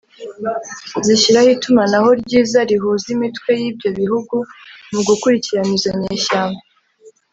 zishyiraho 1.05 1.49
itumanaho 1.55 2.09
ryiza 2.21 2.59
rihuza 2.69 3.07
imitwe 3.15 3.49
y’ibyo 3.61 3.89
bihugu 3.99 4.35
mu 4.93 5.01
gukurikirana 5.07 5.71
izo 5.77 5.91
nyeshyamba 6.01 6.61